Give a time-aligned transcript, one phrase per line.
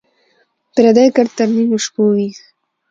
[0.37, 2.29] ـ پردى کټ تر نيمو شپو وي.